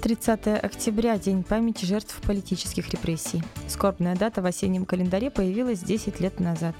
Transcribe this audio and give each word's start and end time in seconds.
30 0.00 0.46
октября– 0.62 1.18
День 1.18 1.42
памяти 1.42 1.84
жертв 1.84 2.20
политических 2.22 2.88
репрессий. 2.90 3.42
Скорбная 3.66 4.14
дата 4.14 4.40
в 4.40 4.46
осеннем 4.46 4.84
календаре 4.84 5.30
появилась 5.30 5.80
10 5.80 6.20
лет 6.20 6.38
назад. 6.40 6.74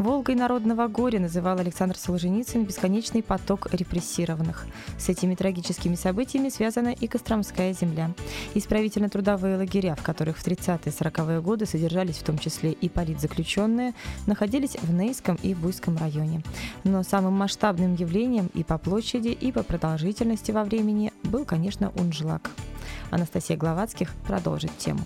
«Волгой 0.00 0.34
народного 0.34 0.88
горя» 0.88 1.20
называл 1.20 1.58
Александр 1.58 1.94
Солженицын 1.98 2.64
бесконечный 2.64 3.22
поток 3.22 3.68
репрессированных. 3.70 4.66
С 4.96 5.10
этими 5.10 5.34
трагическими 5.34 5.94
событиями 5.94 6.48
связана 6.48 6.88
и 6.88 7.06
Костромская 7.06 7.74
земля. 7.74 8.10
Исправительно-трудовые 8.54 9.58
лагеря, 9.58 9.94
в 9.94 10.02
которых 10.02 10.38
в 10.38 10.46
30-40-е 10.46 11.42
годы 11.42 11.66
содержались 11.66 12.16
в 12.16 12.22
том 12.22 12.38
числе 12.38 12.72
и 12.72 12.88
политзаключенные, 12.88 13.92
находились 14.26 14.78
в 14.80 14.90
Нейском 14.90 15.38
и 15.42 15.54
Буйском 15.54 15.98
районе. 15.98 16.42
Но 16.82 17.02
самым 17.02 17.34
масштабным 17.34 17.94
явлением 17.94 18.48
и 18.54 18.64
по 18.64 18.78
площади, 18.78 19.28
и 19.28 19.52
по 19.52 19.62
продолжительности 19.62 20.50
во 20.50 20.64
времени 20.64 21.12
был, 21.24 21.44
конечно, 21.44 21.92
Унжлак. 21.96 22.50
Анастасия 23.10 23.58
Гловацких 23.58 24.14
продолжит 24.26 24.74
тему. 24.78 25.00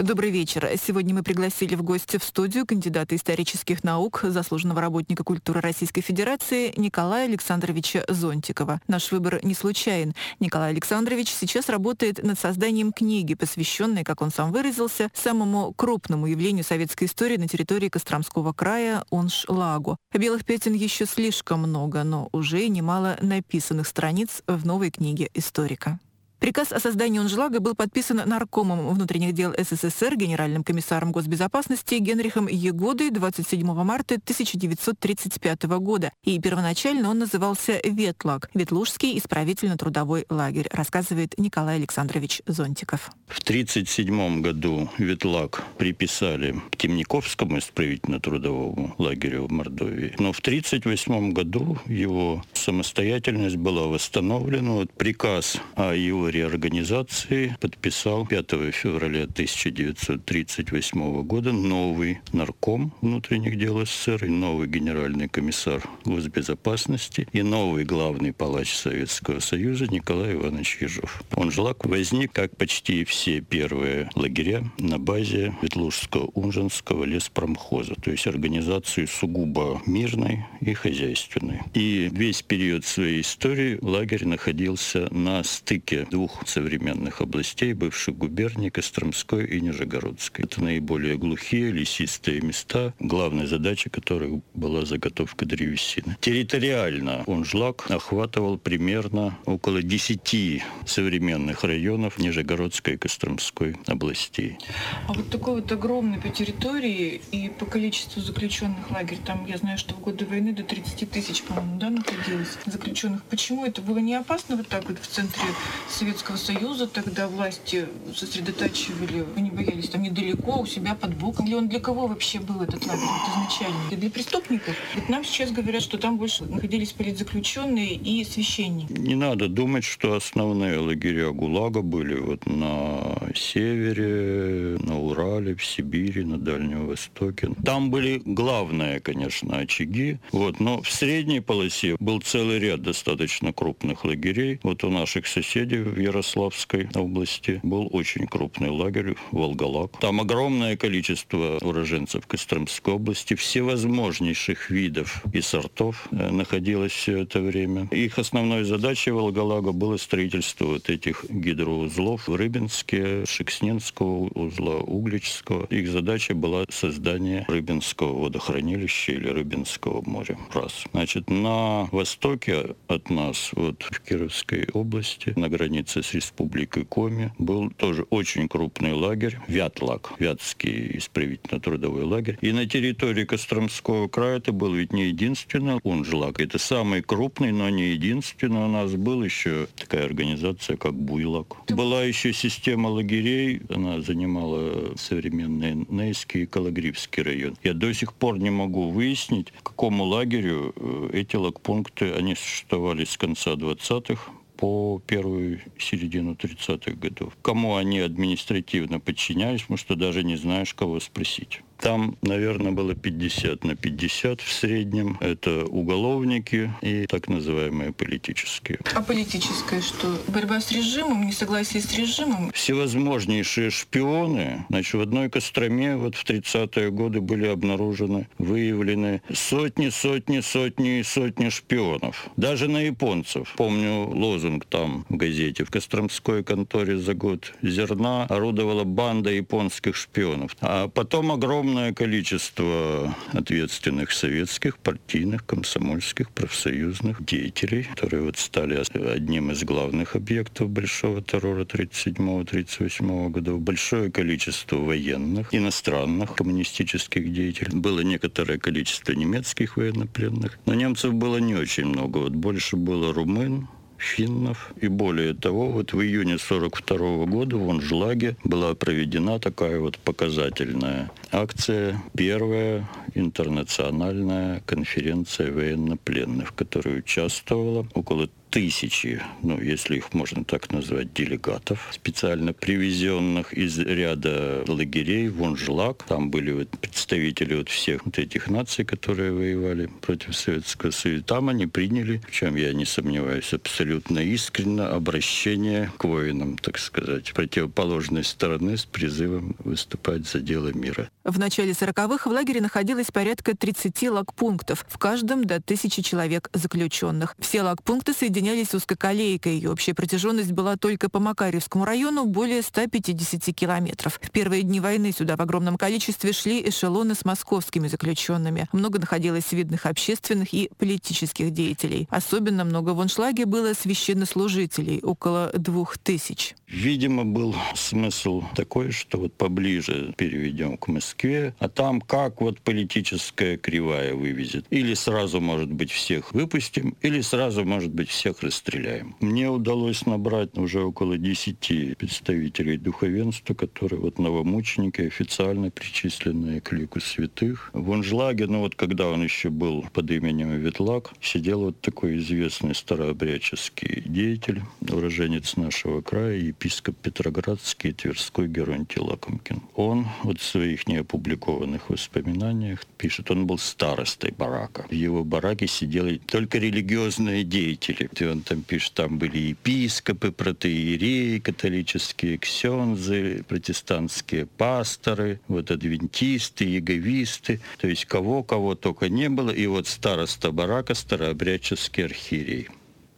Добрый 0.00 0.30
вечер. 0.30 0.70
Сегодня 0.80 1.12
мы 1.12 1.24
пригласили 1.24 1.74
в 1.74 1.82
гости 1.82 2.18
в 2.18 2.22
студию 2.22 2.64
кандидата 2.64 3.16
исторических 3.16 3.82
наук, 3.82 4.20
заслуженного 4.22 4.80
работника 4.80 5.24
культуры 5.24 5.60
Российской 5.60 6.02
Федерации 6.02 6.72
Николая 6.76 7.26
Александровича 7.26 8.04
Зонтикова. 8.06 8.80
Наш 8.86 9.10
выбор 9.10 9.40
не 9.42 9.54
случайен. 9.54 10.14
Николай 10.38 10.70
Александрович 10.70 11.30
сейчас 11.30 11.68
работает 11.68 12.22
над 12.22 12.38
созданием 12.38 12.92
книги, 12.92 13.34
посвященной, 13.34 14.04
как 14.04 14.22
он 14.22 14.30
сам 14.30 14.52
выразился, 14.52 15.10
самому 15.14 15.72
крупному 15.72 16.28
явлению 16.28 16.62
советской 16.62 17.06
истории 17.06 17.36
на 17.36 17.48
территории 17.48 17.88
Костромского 17.88 18.52
края 18.52 19.02
Онш-Лагу. 19.10 19.96
Белых 20.14 20.44
пятен 20.44 20.74
еще 20.74 21.06
слишком 21.06 21.62
много, 21.62 22.04
но 22.04 22.28
уже 22.30 22.68
немало 22.68 23.18
написанных 23.20 23.88
страниц 23.88 24.42
в 24.46 24.64
новой 24.64 24.92
книге 24.92 25.28
историка. 25.34 25.98
Приказ 26.38 26.70
о 26.70 26.78
создании 26.78 27.18
Унжлага 27.18 27.58
был 27.58 27.74
подписан 27.74 28.22
наркомом 28.24 28.94
внутренних 28.94 29.32
дел 29.32 29.52
СССР, 29.58 30.16
генеральным 30.16 30.62
комиссаром 30.62 31.10
госбезопасности 31.10 31.96
Генрихом 31.96 32.46
Егодой 32.46 33.10
27 33.10 33.66
марта 33.66 34.14
1935 34.14 35.64
года. 35.80 36.12
И 36.22 36.38
первоначально 36.40 37.10
он 37.10 37.18
назывался 37.18 37.80
Ветлаг, 37.82 38.50
Ветлужский 38.54 39.18
исправительно-трудовой 39.18 40.26
лагерь, 40.30 40.68
рассказывает 40.70 41.36
Николай 41.38 41.76
Александрович 41.76 42.40
Зонтиков. 42.46 43.10
В 43.26 43.40
1937 43.40 44.40
году 44.40 44.88
Ветлаг 44.96 45.64
приписали 45.76 46.62
к 46.70 46.76
Темниковскому 46.76 47.58
исправительно-трудовому 47.58 48.94
лагерю 48.98 49.46
в 49.46 49.50
Мордовии. 49.50 50.14
Но 50.18 50.32
в 50.32 50.38
1938 50.38 51.32
году 51.32 51.78
его 51.86 52.44
самостоятельность 52.68 53.56
была 53.56 53.86
восстановлена. 53.86 54.72
Вот 54.72 54.92
приказ 54.92 55.56
о 55.74 55.94
его 55.94 56.28
реорганизации 56.28 57.56
подписал 57.62 58.26
5 58.26 58.50
февраля 58.74 59.22
1938 59.22 61.22
года 61.22 61.52
новый 61.52 62.20
нарком 62.34 62.92
внутренних 63.00 63.58
дел 63.58 63.82
СССР 63.86 64.26
и 64.26 64.28
новый 64.28 64.68
генеральный 64.68 65.30
комиссар 65.30 65.82
госбезопасности 66.04 67.26
и 67.32 67.40
новый 67.40 67.86
главный 67.86 68.34
палач 68.34 68.74
Советского 68.74 69.40
Союза 69.40 69.86
Николай 69.86 70.34
Иванович 70.34 70.76
Ежов. 70.82 71.22
Он 71.34 71.50
ЖЛАК 71.50 71.86
возник, 71.86 72.32
как 72.32 72.54
почти 72.54 73.06
все 73.06 73.40
первые 73.40 74.10
лагеря, 74.14 74.70
на 74.78 74.98
базе 74.98 75.56
Ветлужского-Унжинского 75.62 77.04
леспромхоза, 77.04 77.94
то 77.94 78.10
есть 78.10 78.26
организации 78.26 79.06
сугубо 79.06 79.80
мирной 79.86 80.44
и 80.60 80.74
хозяйственной. 80.74 81.62
И 81.72 82.10
весь 82.12 82.42
период 82.42 82.57
своей 82.84 83.20
истории 83.20 83.78
лагерь 83.82 84.26
находился 84.26 85.08
на 85.14 85.44
стыке 85.44 86.06
двух 86.10 86.46
современных 86.46 87.20
областей, 87.20 87.72
бывших 87.72 88.16
губерний 88.16 88.70
Костромской 88.70 89.46
и 89.46 89.60
Нижегородской. 89.60 90.44
Это 90.44 90.62
наиболее 90.62 91.16
глухие, 91.16 91.70
лесистые 91.70 92.40
места, 92.40 92.94
главной 92.98 93.46
задачей 93.46 93.90
которых 93.90 94.40
была 94.54 94.84
заготовка 94.84 95.46
древесины. 95.46 96.16
Территориально 96.20 97.22
Унжлак 97.26 97.90
охватывал 97.90 98.58
примерно 98.58 99.38
около 99.44 99.82
10 99.82 100.62
современных 100.86 101.64
районов 101.64 102.18
Нижегородской 102.18 102.94
и 102.94 102.96
Костромской 102.96 103.76
областей. 103.86 104.58
А 105.06 105.12
вот 105.12 105.30
такой 105.30 105.60
вот 105.60 105.70
огромный 105.70 106.20
по 106.20 106.28
территории 106.28 107.20
и 107.30 107.48
по 107.48 107.66
количеству 107.66 108.20
заключенных 108.20 108.90
лагерь, 108.90 109.18
там 109.24 109.46
я 109.46 109.58
знаю, 109.58 109.78
что 109.78 109.94
в 109.94 110.00
годы 110.00 110.26
войны 110.26 110.52
до 110.52 110.62
30 110.62 111.10
тысяч, 111.10 111.42
по-моему, 111.42 111.78
да, 111.78 111.90
находилось 111.90 112.47
заключенных. 112.66 113.22
Почему 113.24 113.64
это 113.64 113.82
было 113.82 113.98
не 113.98 114.14
опасно 114.14 114.56
вот 114.56 114.68
так 114.68 114.88
вот 114.88 114.98
в 115.00 115.06
центре 115.06 115.42
Советского 115.88 116.36
Союза 116.36 116.86
тогда 116.86 117.28
власти 117.28 117.86
сосредотачивали, 118.14 119.24
не 119.36 119.50
боялись, 119.50 119.88
там 119.88 120.02
недалеко, 120.02 120.60
у 120.60 120.66
себя 120.66 120.94
под 120.94 121.16
боком. 121.16 121.46
Или 121.46 121.54
он 121.54 121.68
для 121.68 121.80
кого 121.80 122.06
вообще 122.06 122.40
был 122.40 122.62
этот 122.62 122.86
лагерь 122.86 123.04
вот 123.04 123.34
изначально? 123.34 123.78
Для 123.90 124.10
преступников? 124.10 124.74
Вот 124.94 125.08
нам 125.08 125.24
сейчас 125.24 125.50
говорят, 125.50 125.82
что 125.82 125.98
там 125.98 126.18
больше 126.18 126.44
находились 126.44 126.92
политзаключенные 126.92 127.94
и 127.94 128.24
священники. 128.24 128.92
Не 128.92 129.14
надо 129.14 129.48
думать, 129.48 129.84
что 129.84 130.14
основные 130.14 130.78
лагеря 130.78 131.30
ГУЛАГа 131.30 131.82
были 131.82 132.14
вот 132.14 132.46
на 132.46 133.18
севере, 133.34 134.78
на 134.80 134.98
Урале, 134.98 135.54
в 135.54 135.64
Сибири, 135.64 136.24
на 136.24 136.38
Дальнем 136.38 136.86
Востоке. 136.86 137.50
Там 137.64 137.90
были 137.90 138.20
главные, 138.24 139.00
конечно, 139.00 139.58
очаги. 139.58 140.18
Вот, 140.32 140.60
но 140.60 140.82
в 140.82 140.90
средней 140.90 141.40
полосе 141.40 141.96
был 141.98 142.20
целый 142.28 142.58
ряд 142.58 142.82
достаточно 142.82 143.54
крупных 143.54 144.04
лагерей. 144.04 144.60
Вот 144.62 144.84
у 144.84 144.90
наших 144.90 145.26
соседей 145.26 145.78
в 145.78 145.98
Ярославской 145.98 146.86
области 146.94 147.58
был 147.62 147.88
очень 147.90 148.26
крупный 148.26 148.68
лагерь 148.68 149.16
Волголак. 149.32 149.98
Там 149.98 150.20
огромное 150.20 150.76
количество 150.76 151.58
уроженцев 151.62 152.26
Костромской 152.26 152.92
области, 152.94 153.34
всевозможнейших 153.34 154.68
видов 154.68 155.22
и 155.32 155.40
сортов 155.40 156.06
э, 156.10 156.30
находилось 156.30 156.92
все 156.92 157.22
это 157.22 157.40
время. 157.40 157.88
Их 157.92 158.18
основной 158.18 158.64
задачей 158.64 159.10
Волголага 159.10 159.72
было 159.72 159.96
строительство 159.96 160.66
вот 160.66 160.90
этих 160.90 161.24
гидроузлов 161.30 162.28
в 162.28 162.34
Рыбинске, 162.34 163.24
Шексненского 163.24 164.28
узла, 164.34 164.76
Угличского. 164.76 165.64
Их 165.70 165.88
задача 165.88 166.34
была 166.34 166.66
создание 166.68 167.46
Рыбинского 167.48 168.20
водохранилища 168.24 169.12
или 169.12 169.28
Рыбинского 169.28 170.02
моря. 170.04 170.36
Раз. 170.52 170.84
Значит, 170.92 171.30
на 171.30 171.88
востоке 172.18 172.74
от 172.88 173.10
нас, 173.10 173.50
вот 173.52 173.82
в 173.82 174.00
Кировской 174.00 174.66
области, 174.72 175.32
на 175.36 175.48
границе 175.48 176.02
с 176.02 176.14
республикой 176.14 176.84
Коми 176.84 177.32
был 177.38 177.70
тоже 177.70 178.06
очень 178.10 178.48
крупный 178.48 178.92
лагерь, 178.92 179.38
Вятлак, 179.46 180.12
Вятский 180.18 180.98
исправительно-трудовой 180.98 182.02
лагерь. 182.02 182.36
И 182.40 182.50
на 182.50 182.66
территории 182.66 183.24
Костромского 183.24 184.08
края 184.08 184.38
это 184.38 184.52
был 184.52 184.74
ведь 184.74 184.92
не 184.92 185.06
единственный 185.06 185.78
Унжлак. 185.84 186.40
Это 186.40 186.58
самый 186.58 187.02
крупный, 187.02 187.52
но 187.52 187.68
не 187.68 187.90
единственный. 187.90 188.64
У 188.64 188.68
нас 188.68 188.92
был 188.94 189.22
еще 189.22 189.68
такая 189.76 190.04
организация, 190.04 190.76
как 190.76 190.94
Буйлак. 190.94 191.56
Была 191.68 192.02
еще 192.02 192.32
система 192.32 192.88
лагерей, 192.88 193.62
она 193.70 194.00
занимала 194.00 194.96
современный 194.96 195.86
Нейский 195.88 196.42
и 196.42 196.46
Калагривский 196.46 197.22
район. 197.22 197.56
Я 197.62 197.74
до 197.74 197.92
сих 197.94 198.12
пор 198.12 198.38
не 198.38 198.50
могу 198.50 198.90
выяснить, 198.90 199.52
к 199.52 199.68
какому 199.68 200.02
лагерю 200.02 200.72
э, 200.74 201.10
эти 201.12 201.36
лагпункты, 201.36 202.07
они 202.16 202.34
существовали 202.34 203.04
с 203.04 203.16
конца 203.16 203.52
20-х, 203.52 204.32
по 204.58 205.00
первую 205.06 205.60
середину 205.78 206.32
30-х 206.32 206.92
годов. 206.92 207.32
Кому 207.42 207.76
они 207.76 208.00
административно 208.00 208.98
подчинялись, 208.98 209.60
потому 209.62 209.78
что 209.78 209.94
даже 209.94 210.24
не 210.24 210.36
знаешь, 210.36 210.74
кого 210.74 210.98
спросить. 210.98 211.60
Там, 211.80 212.16
наверное, 212.22 212.72
было 212.72 212.94
50 212.94 213.64
на 213.64 213.76
50 213.76 214.40
в 214.40 214.52
среднем. 214.52 215.16
Это 215.20 215.64
уголовники 215.64 216.72
и 216.82 217.06
так 217.06 217.28
называемые 217.28 217.92
политические. 217.92 218.78
А 218.94 219.02
политическое 219.02 219.80
что? 219.80 220.20
Борьба 220.28 220.60
с 220.60 220.72
режимом, 220.72 221.26
несогласие 221.26 221.82
с 221.82 221.96
режимом? 221.96 222.50
Всевозможнейшие 222.52 223.70
шпионы. 223.70 224.64
Значит, 224.68 224.94
в 224.94 225.00
одной 225.00 225.30
Костроме 225.30 225.96
вот 225.96 226.16
в 226.16 226.24
30-е 226.24 226.90
годы 226.90 227.20
были 227.20 227.46
обнаружены, 227.46 228.28
выявлены 228.38 229.22
сотни, 229.32 229.88
сотни, 229.90 230.40
сотни 230.40 230.98
и 230.98 231.02
сотни 231.02 231.48
шпионов. 231.48 232.28
Даже 232.36 232.68
на 232.68 232.78
японцев. 232.78 233.54
Помню 233.56 234.08
лозунг 234.08 234.64
там 234.64 235.06
в 235.08 235.16
газете. 235.16 235.64
В 235.64 235.70
Костромской 235.70 236.42
конторе 236.42 236.98
за 236.98 237.14
год 237.14 237.54
зерна 237.62 238.24
орудовала 238.24 238.84
банда 238.84 239.30
японских 239.30 239.94
шпионов. 239.96 240.56
А 240.60 240.88
потом 240.88 241.30
огромное 241.32 241.67
огромное 241.68 241.92
количество 241.92 243.14
ответственных 243.32 244.12
советских, 244.12 244.78
партийных, 244.78 245.44
комсомольских, 245.44 246.30
профсоюзных 246.30 247.22
деятелей, 247.22 247.86
которые 247.94 248.22
вот 248.22 248.38
стали 248.38 248.82
одним 249.12 249.50
из 249.50 249.64
главных 249.64 250.16
объектов 250.16 250.70
большого 250.70 251.20
террора 251.20 251.64
37-38 251.64 253.30
годов. 253.30 253.60
Большое 253.60 254.10
количество 254.10 254.76
военных, 254.76 255.54
иностранных 255.54 256.34
коммунистических 256.34 257.30
деятелей. 257.30 257.76
Было 257.76 258.00
некоторое 258.00 258.58
количество 258.58 259.12
немецких 259.12 259.76
военнопленных, 259.76 260.58
но 260.64 260.72
немцев 260.72 261.12
было 261.12 261.36
не 261.36 261.54
очень 261.54 261.84
много. 261.84 262.18
Вот 262.18 262.32
больше 262.32 262.76
было 262.76 263.12
румын, 263.12 263.68
финнов. 263.98 264.72
И 264.80 264.88
более 264.88 265.34
того, 265.34 265.70
вот 265.70 265.92
в 265.92 266.00
июне 266.00 266.38
42 266.38 267.26
года 267.26 267.56
в 267.56 267.68
Онжлаге 267.68 268.36
была 268.44 268.74
проведена 268.74 269.38
такая 269.38 269.78
вот 269.80 269.98
показательная 269.98 271.10
акция, 271.30 272.00
первая 272.16 272.88
интернациональная 273.14 274.60
конференция 274.66 275.52
военнопленных, 275.52 276.48
в 276.48 276.52
которой 276.52 276.98
участвовало 276.98 277.86
около 277.94 278.28
тысячи, 278.50 279.22
ну, 279.42 279.60
если 279.60 279.96
их 279.96 280.12
можно 280.14 280.44
так 280.44 280.72
назвать, 280.72 281.12
делегатов, 281.12 281.88
специально 281.92 282.52
привезенных 282.52 283.52
из 283.52 283.78
ряда 283.78 284.64
лагерей 284.66 285.28
в 285.28 285.42
Онжлак. 285.42 286.04
Там 286.04 286.30
были 286.30 286.52
вот 286.52 286.70
представители 286.80 287.54
вот 287.54 287.68
всех 287.68 288.06
вот 288.06 288.18
этих 288.18 288.48
наций, 288.48 288.84
которые 288.84 289.32
воевали 289.32 289.90
против 290.00 290.36
Советского 290.36 290.90
Союза. 290.90 291.24
Там 291.24 291.48
они 291.48 291.66
приняли, 291.66 292.20
в 292.26 292.32
чем 292.32 292.56
я 292.56 292.72
не 292.72 292.84
сомневаюсь, 292.84 293.52
абсолютно 293.52 294.18
искренне 294.20 294.82
обращение 294.82 295.92
к 295.96 296.04
воинам, 296.04 296.58
так 296.58 296.78
сказать, 296.78 297.32
противоположной 297.32 298.24
стороны 298.24 298.76
с 298.76 298.84
призывом 298.84 299.56
выступать 299.58 300.26
за 300.26 300.40
дело 300.40 300.72
мира. 300.72 301.10
В 301.28 301.38
начале 301.38 301.72
40-х 301.72 302.30
в 302.30 302.32
лагере 302.32 302.62
находилось 302.62 303.10
порядка 303.12 303.54
30 303.54 304.10
лагпунктов, 304.10 304.86
в 304.88 304.96
каждом 304.96 305.44
до 305.44 305.60
тысячи 305.60 306.00
человек 306.00 306.48
заключенных. 306.54 307.36
Все 307.38 307.60
лагпункты 307.60 308.14
соединялись 308.14 308.70
с 308.70 308.74
узкоколейкой, 308.74 309.56
ее 309.56 309.70
общая 309.70 309.92
протяженность 309.92 310.52
была 310.52 310.78
только 310.78 311.10
по 311.10 311.18
Макарьевскому 311.18 311.84
району 311.84 312.24
более 312.24 312.62
150 312.62 313.54
километров. 313.54 314.18
В 314.22 314.30
первые 314.30 314.62
дни 314.62 314.80
войны 314.80 315.12
сюда 315.12 315.36
в 315.36 315.42
огромном 315.42 315.76
количестве 315.76 316.32
шли 316.32 316.66
эшелоны 316.66 317.14
с 317.14 317.26
московскими 317.26 317.88
заключенными. 317.88 318.66
Много 318.72 318.98
находилось 318.98 319.52
видных 319.52 319.84
общественных 319.84 320.54
и 320.54 320.70
политических 320.78 321.50
деятелей. 321.50 322.08
Особенно 322.08 322.64
много 322.64 322.94
в 322.94 323.00
Оншлаге 323.02 323.44
было 323.44 323.74
священнослужителей, 323.74 325.00
около 325.02 325.50
двух 325.52 325.98
тысяч. 325.98 326.54
Видимо, 326.68 327.26
был 327.26 327.54
смысл 327.74 328.44
такой, 328.56 328.92
что 328.92 329.18
вот 329.18 329.34
поближе 329.34 330.14
переведем 330.16 330.78
к 330.78 330.88
Москве, 330.88 331.17
Москве, 331.18 331.54
а 331.58 331.68
там 331.68 332.00
как 332.00 332.40
вот 332.40 332.60
политическая 332.60 333.56
кривая 333.56 334.14
вывезет. 334.14 334.66
Или 334.70 334.94
сразу, 334.94 335.40
может 335.40 335.72
быть, 335.72 335.90
всех 335.90 336.32
выпустим, 336.32 336.96
или 337.02 337.20
сразу, 337.22 337.64
может 337.64 337.90
быть, 337.90 338.08
всех 338.08 338.42
расстреляем. 338.42 339.16
Мне 339.20 339.50
удалось 339.50 340.06
набрать 340.06 340.56
уже 340.56 340.80
около 340.80 341.18
10 341.18 341.96
представителей 341.98 342.76
духовенства, 342.76 343.54
которые 343.54 344.00
вот 344.00 344.20
новомученики, 344.20 345.00
официально 345.00 345.70
причисленные 345.70 346.60
к 346.60 346.70
лику 346.70 347.00
святых. 347.00 347.70
В 347.72 347.90
Унжлаге, 347.90 348.46
ну 348.46 348.60
вот 348.60 348.76
когда 348.76 349.08
он 349.08 349.24
еще 349.24 349.50
был 349.50 349.86
под 349.92 350.10
именем 350.12 350.52
Ветлак, 350.52 351.10
сидел 351.20 351.62
вот 351.62 351.80
такой 351.80 352.18
известный 352.18 352.76
старообрядческий 352.76 354.02
деятель, 354.06 354.62
уроженец 354.80 355.56
нашего 355.56 356.00
края, 356.00 356.36
епископ 356.36 356.96
Петроградский 356.98 357.92
Тверской 357.92 358.46
Геронтий 358.46 359.00
Лакомкин. 359.00 359.62
Он 359.74 360.06
вот 360.22 360.40
своих 360.40 360.86
не 360.86 361.02
опубликованных 361.08 361.88
воспоминаниях 361.88 362.84
пишет, 362.98 363.30
он 363.30 363.46
был 363.46 363.58
старостой 363.58 364.30
барака. 364.30 364.86
В 364.90 364.92
его 364.92 365.24
бараке 365.24 365.66
сидели 365.66 366.18
только 366.18 366.58
религиозные 366.58 367.44
деятели. 367.44 368.10
И 368.18 368.24
он 368.24 368.42
там 368.42 368.62
пишет, 368.62 368.92
там 368.92 369.18
были 369.18 369.38
епископы, 369.38 370.30
протеереи, 370.30 371.38
католические 371.38 372.36
ксензы, 372.36 373.42
протестантские 373.48 374.46
пасторы, 374.46 375.40
вот 375.48 375.70
адвентисты, 375.70 376.64
яговисты, 376.64 377.60
то 377.78 377.88
есть 377.88 378.04
кого-кого 378.04 378.74
только 378.74 379.08
не 379.08 379.28
было. 379.30 379.50
И 379.50 379.66
вот 379.66 379.86
староста 379.86 380.52
барака, 380.52 380.94
старообрядческий 380.94 382.04
архиерей. 382.04 382.68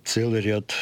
Целый 0.04 0.40
ряд 0.40 0.74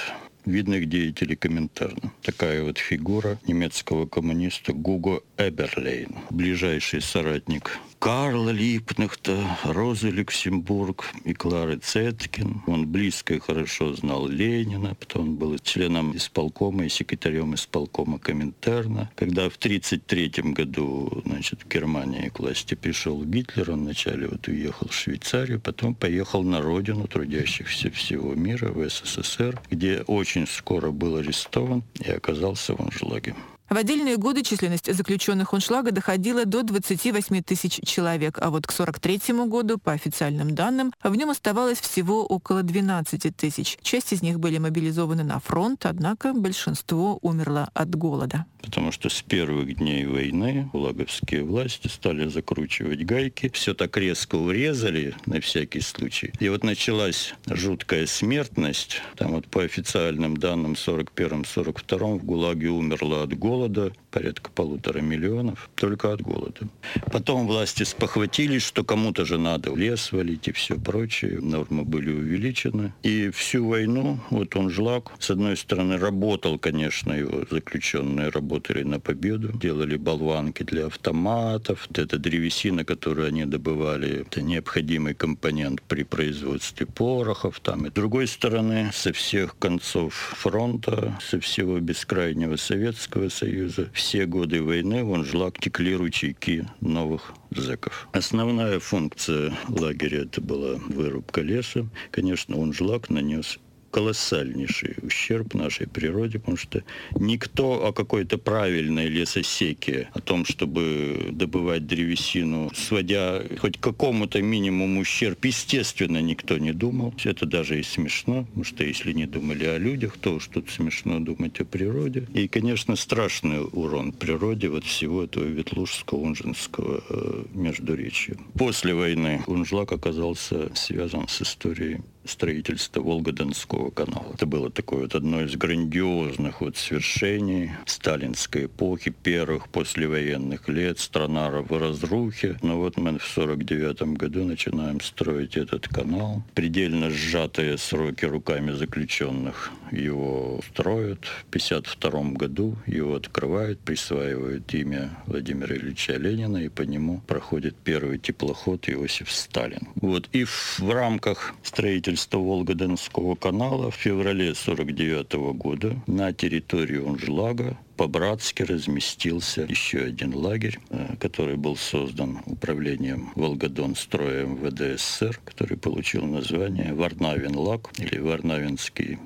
видных 0.49 0.89
деятелей 0.89 1.37
Коминтерна. 1.37 2.13
Такая 2.23 2.63
вот 2.63 2.79
фигура 2.79 3.39
немецкого 3.47 4.07
коммуниста 4.07 4.73
Гуго 4.73 5.23
Эберлейн, 5.37 6.17
ближайший 6.31 7.01
соратник 7.01 7.79
Карла 7.99 8.51
Липнахта, 8.51 9.59
Розы 9.65 10.11
Люксембург 10.11 11.05
и 11.25 11.35
Клары 11.35 11.79
Цеткин. 11.79 12.63
Он 12.69 12.87
близко 12.87 13.35
и 13.35 13.41
хорошо 13.41 13.93
знал 13.95 14.29
Ленина, 14.29 14.95
потом 14.95 15.35
был 15.35 15.59
членом 15.59 16.17
исполкома 16.17 16.85
и 16.85 16.89
секретарем 16.89 17.55
исполкома 17.55 18.21
Коминтерна. 18.21 19.11
Когда 19.17 19.51
в 19.51 19.57
1933 19.57 20.53
году 20.53 21.23
значит, 21.27 21.65
в 21.65 21.69
Германии 21.69 22.29
к 22.29 22.39
власти 22.39 22.75
пришел 22.75 23.25
Гитлер, 23.25 23.73
он 23.73 23.81
вначале 23.81 24.29
вот 24.29 24.47
уехал 24.47 24.89
в 24.89 24.95
Швейцарию, 24.95 25.61
потом 25.61 25.95
поехал 25.95 26.45
на 26.45 26.61
родину 26.61 27.09
трудящихся 27.09 27.91
всего 27.91 28.35
мира, 28.35 28.69
в 28.69 28.89
СССР, 28.89 29.61
где 29.71 30.03
очень 30.07 30.47
скоро 30.47 30.93
был 30.93 31.17
арестован 31.17 31.83
и 31.99 32.11
оказался 32.11 32.77
в 32.77 32.81
Анжлаге. 32.81 33.35
В 33.69 33.77
отдельные 33.77 34.17
годы 34.17 34.43
численность 34.43 34.91
заключенных 34.91 35.53
Уншлага 35.53 35.93
доходила 35.93 36.47
до 36.47 36.63
28 36.63 37.43
тысяч 37.43 37.79
человек, 37.87 38.39
а 38.41 38.49
вот 38.49 38.67
к 38.67 38.73
1943 38.73 39.45
году, 39.47 39.77
по 39.77 39.93
официальным 39.93 40.55
данным, 40.55 40.91
в 41.03 41.15
нем 41.15 41.29
оставалось 41.29 41.79
всего 41.79 42.25
около 42.25 42.63
12 42.63 43.37
тысяч. 43.37 43.77
Часть 43.83 44.15
из 44.15 44.23
них 44.23 44.41
были 44.41 44.57
мобилизованы 44.57 45.23
на 45.23 45.39
фронт, 45.39 45.85
однако 45.85 46.33
большинство 46.33 47.19
умерло 47.21 47.69
от 47.75 47.95
голода. 47.95 48.47
Потому 48.63 48.91
что 48.91 49.11
с 49.11 49.21
первых 49.23 49.77
дней 49.77 50.07
войны 50.07 50.69
лаговские 50.73 51.45
власти 51.45 51.89
стали 51.89 52.27
закручивать 52.27 53.05
гайки, 53.05 53.51
все 53.53 53.75
так 53.75 53.97
резко 53.99 54.37
урезали 54.37 55.15
на 55.27 55.41
всякий 55.41 55.81
случай. 55.81 56.33
И 56.41 56.49
вот 56.49 56.65
началась 56.65 57.35
жуткая 57.47 58.07
смертность. 58.07 59.03
Там 59.17 59.33
вот 59.33 59.47
по 59.47 59.63
официальным 59.63 60.37
данным 60.39 60.75
в 60.75 60.79
41-42 60.89 62.19
в 62.19 62.25
ГУЛАГе 62.25 62.71
умерло 62.71 63.23
от 63.23 63.39
голода 63.39 63.58
голода, 63.59 63.93
порядка 64.19 64.51
полутора 64.51 65.01
миллионов, 65.01 65.71
только 65.77 66.13
от 66.13 66.23
голода. 66.23 66.67
Потом 67.13 67.47
власти 67.47 67.85
спохватились, 67.85 68.63
что 68.63 68.83
кому-то 68.83 69.25
же 69.25 69.39
надо 69.39 69.73
лес 69.77 70.11
валить 70.11 70.49
и 70.49 70.53
все 70.53 70.77
прочее. 70.77 71.39
Нормы 71.41 71.85
были 71.85 72.11
увеличены. 72.11 72.93
И 73.05 73.31
всю 73.31 73.69
войну, 73.69 74.19
вот 74.31 74.57
он 74.57 74.71
жлак, 74.71 75.13
с 75.21 75.31
одной 75.31 75.57
стороны, 75.57 75.99
работал, 75.99 76.59
конечно, 76.59 77.13
его 77.13 77.45
заключенные 77.49 78.31
работали 78.31 78.83
на 78.83 78.99
победу, 78.99 79.53
делали 79.53 79.97
болванки 79.97 80.65
для 80.65 80.87
автоматов, 80.87 81.87
вот 81.89 81.99
эта 81.99 82.19
древесина, 82.19 82.85
которую 82.85 83.29
они 83.29 83.45
добывали, 83.45 84.23
это 84.23 84.43
необходимый 84.43 85.15
компонент 85.15 85.81
при 85.83 86.03
производстве 86.03 86.87
порохов. 86.87 87.61
Там. 87.61 87.87
И 87.87 87.91
с 87.91 87.93
другой 87.93 88.27
стороны, 88.27 88.91
со 88.93 89.13
всех 89.13 89.57
концов 89.59 90.15
фронта, 90.15 91.17
со 91.21 91.39
всего 91.39 91.79
бескрайнего 91.79 92.57
Советского 92.57 93.29
Союза, 93.29 93.69
Союза. 93.69 93.91
Все 94.09 94.25
годы 94.25 94.63
войны 94.63 95.05
в 95.05 95.13
Онжлак 95.13 95.61
текли 95.61 95.95
ручейки 95.95 96.67
новых 96.81 97.35
зэков. 97.51 98.09
Основная 98.13 98.81
функция 98.81 99.53
лагеря 99.69 100.23
это 100.23 100.41
была 100.41 100.77
вырубка 100.77 101.43
леса. 101.43 101.87
Конечно, 102.11 102.57
Онжлак 102.57 103.11
нанес 103.11 103.59
колоссальнейший 103.91 104.97
ущерб 105.03 105.55
нашей 105.55 105.87
природе, 105.87 106.39
потому 106.39 106.57
что 106.57 106.83
никто 107.19 107.87
о 107.87 107.93
какой-то 107.93 108.39
правильной 108.39 109.09
лесосеке, 109.09 110.09
о 110.13 110.21
том, 110.21 110.45
чтобы 110.45 111.29
добывать 111.33 111.87
древесину, 111.87 112.71
сводя 112.75 113.43
хоть 113.59 113.79
к 113.79 113.81
какому-то 113.81 114.43
минимуму 114.43 115.01
ущерб, 115.01 115.45
естественно, 115.45 116.21
никто 116.21 116.59
не 116.59 116.73
думал. 116.73 117.15
Это 117.25 117.47
даже 117.47 117.79
и 117.79 117.83
смешно, 117.83 118.45
потому 118.45 118.65
что 118.65 118.85
если 118.85 119.13
не 119.13 119.27
думали 119.27 119.65
о 119.65 119.79
людях, 119.79 120.17
то 120.19 120.35
уж 120.35 120.49
тут 120.49 120.71
смешно 120.71 121.21
думать 121.21 121.61
о 121.61 121.65
природе. 121.65 122.27
И, 122.35 122.49
конечно, 122.49 122.97
страшный 122.97 123.61
урон 123.73 124.13
природе 124.13 124.69
вот 124.69 124.85
всего 124.85 125.25
этого 125.25 125.45
Ветлужского, 125.45 126.19
Унжинского 126.21 127.03
э, 127.09 127.45
междуречия. 127.55 128.37
После 128.55 128.95
войны 128.95 129.43
Унжлак 129.47 129.93
оказался 129.93 130.75
связан 130.75 131.29
с 131.29 131.43
историей 131.43 132.01
строительства 132.25 133.01
Волгодонского 133.01 133.91
канала. 133.91 134.33
Это 134.35 134.47
было 134.47 134.71
такое 134.71 135.03
вот 135.03 135.15
одно 135.15 135.43
из 135.43 135.57
грандиозных 135.57 136.61
вот 136.61 136.77
свершений 136.77 137.73
сталинской 137.87 138.67
эпохи, 138.67 139.11
первых 139.11 139.69
послевоенных 139.69 140.69
лет. 140.69 140.99
Страна 140.99 141.49
в 141.51 141.79
разрухе. 141.79 142.59
Но 142.63 142.79
вот 142.79 142.97
мы 142.97 143.19
в 143.19 143.25
49 143.25 144.03
году 144.17 144.45
начинаем 144.45 145.01
строить 145.01 145.57
этот 145.57 145.89
канал. 145.89 146.43
Предельно 146.55 147.11
сжатые 147.11 147.79
сроки 147.79 148.25
руками 148.25 148.73
заключенных 148.73 149.71
его 149.91 150.61
строят. 150.71 151.25
В 151.25 151.45
52 151.51 152.23
году 152.33 152.77
его 152.87 153.15
открывают, 153.15 153.81
присваивают 153.81 154.73
имя 154.75 155.11
Владимира 155.27 155.75
Ильича 155.75 156.17
Ленина, 156.17 156.59
и 156.59 156.69
по 156.69 156.83
нему 156.83 157.23
проходит 157.27 157.77
первый 157.77 158.19
теплоход 158.19 158.89
Иосиф 158.89 159.31
Сталин. 159.31 159.89
Вот. 159.97 160.29
И 160.33 160.45
в 160.45 160.91
рамках 160.91 161.55
строительства 161.63 162.08
строительства 162.17 162.39
Волгодонского 162.39 163.35
канала 163.35 163.91
в 163.91 163.95
феврале 163.95 164.53
1949 164.53 165.33
года 165.59 165.97
на 166.07 166.33
территории 166.33 166.97
Унжлага 166.97 167.77
по-братски 167.97 168.63
разместился 168.63 169.63
еще 169.69 169.99
один 169.99 170.35
лагерь, 170.35 170.79
э, 170.89 171.17
который 171.21 171.57
был 171.57 171.77
создан 171.77 172.39
управлением 172.47 173.31
Волгодонстроя 173.35 174.47
МВД 174.47 174.99
СССР, 174.99 175.41
который 175.45 175.77
получил 175.77 176.25
название 176.25 176.95
Варнавин-Лаг 176.95 177.91
или 177.99 178.19
Варнавинский 178.19 179.19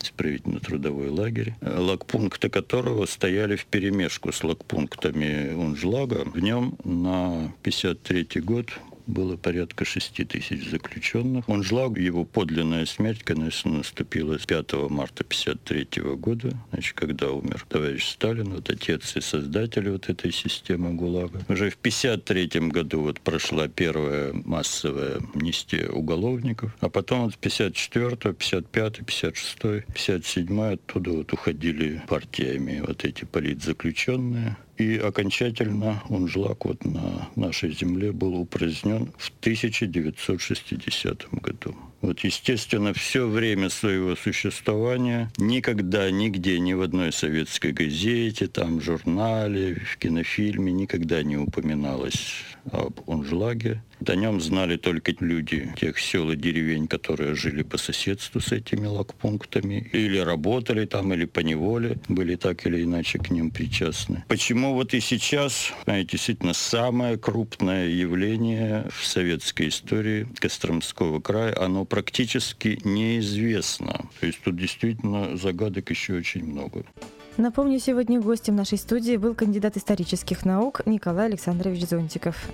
исправительно-трудовой 0.00 1.08
лагерь, 1.08 1.54
лагпункты 1.60 2.48
которого 2.48 3.06
стояли 3.06 3.56
в 3.56 3.66
перемешку 3.66 4.32
с 4.32 4.42
лагпунктами 4.44 5.52
Унжлага. 5.52 6.24
В 6.24 6.38
нем 6.38 6.76
на 6.84 7.52
53 7.62 8.40
год 8.40 8.66
было 9.10 9.36
порядка 9.36 9.84
6 9.84 10.28
тысяч 10.28 10.70
заключенных. 10.70 11.48
Он 11.48 11.62
жил, 11.62 11.94
его 11.96 12.24
подлинная 12.24 12.86
смерть, 12.86 13.22
конечно, 13.22 13.70
наступила 13.70 14.38
5 14.38 14.72
марта 14.90 15.24
1953 15.24 16.02
года, 16.16 16.56
значит, 16.72 16.94
когда 16.94 17.30
умер 17.30 17.64
товарищ 17.68 18.08
Сталин, 18.08 18.54
вот 18.54 18.70
отец 18.70 19.16
и 19.16 19.20
создатель 19.20 19.90
вот 19.90 20.08
этой 20.08 20.32
системы 20.32 20.94
ГУЛАГа. 20.94 21.44
Уже 21.48 21.70
в 21.70 21.76
1953 21.76 22.68
году 22.68 23.02
вот 23.02 23.20
прошла 23.20 23.68
первая 23.68 24.32
массовая 24.32 25.20
амнистия 25.34 25.88
уголовников, 25.88 26.76
а 26.80 26.88
потом 26.88 27.24
вот 27.24 27.34
в 27.34 27.38
54 27.38 28.34
55 28.34 28.98
56 29.06 29.58
57 29.94 30.60
оттуда 30.60 31.10
вот 31.10 31.32
уходили 31.32 32.02
партиями 32.08 32.82
вот 32.86 33.04
эти 33.04 33.24
политзаключенные. 33.24 34.56
И 34.80 34.96
окончательно 34.96 36.02
Унжлак 36.08 36.64
вот 36.64 36.86
на 36.86 37.28
нашей 37.36 37.70
земле 37.70 38.12
был 38.12 38.34
упразднен 38.34 39.12
в 39.18 39.30
1960 39.40 41.26
году. 41.32 41.76
Вот, 42.02 42.20
естественно, 42.20 42.94
все 42.94 43.28
время 43.28 43.68
своего 43.68 44.16
существования 44.16 45.30
никогда, 45.36 46.10
нигде, 46.10 46.58
ни 46.58 46.72
в 46.72 46.80
одной 46.80 47.12
советской 47.12 47.72
газете, 47.72 48.46
там, 48.46 48.80
журнале, 48.80 49.74
в 49.74 49.98
кинофильме 49.98 50.72
никогда 50.72 51.22
не 51.22 51.36
упоминалось 51.36 52.44
об 52.72 53.00
Унжлаге. 53.06 53.82
О 54.06 54.14
нем 54.14 54.40
знали 54.40 54.76
только 54.76 55.12
люди 55.20 55.72
тех 55.78 55.98
сел 55.98 56.30
и 56.30 56.36
деревень, 56.36 56.88
которые 56.88 57.34
жили 57.34 57.62
по 57.62 57.76
соседству 57.76 58.40
с 58.40 58.50
этими 58.50 58.86
лагпунктами, 58.86 59.90
или 59.92 60.18
работали 60.18 60.86
там, 60.86 61.12
или 61.12 61.26
по 61.26 61.40
неволе, 61.40 61.98
были 62.08 62.36
так 62.36 62.66
или 62.66 62.82
иначе 62.82 63.18
к 63.18 63.30
ним 63.30 63.50
причастны. 63.50 64.24
Почему 64.26 64.72
вот 64.72 64.94
и 64.94 65.00
сейчас, 65.00 65.72
знаете, 65.84 66.12
действительно, 66.12 66.54
самое 66.54 67.18
крупное 67.18 67.88
явление 67.88 68.88
в 68.90 69.06
советской 69.06 69.68
истории 69.68 70.26
Костромского 70.38 71.20
края, 71.20 71.54
оно 71.58 71.84
практически 71.90 72.80
неизвестно. 72.84 74.06
То 74.20 74.26
есть 74.26 74.40
тут 74.42 74.56
действительно 74.56 75.36
загадок 75.36 75.90
еще 75.90 76.14
очень 76.14 76.44
много. 76.44 76.84
Напомню, 77.36 77.78
сегодня 77.78 78.20
гостем 78.20 78.56
нашей 78.56 78.78
студии 78.78 79.16
был 79.16 79.34
кандидат 79.34 79.76
исторических 79.76 80.44
наук 80.44 80.82
Николай 80.86 81.26
Александрович 81.26 81.86
Зонтиков. 81.86 82.48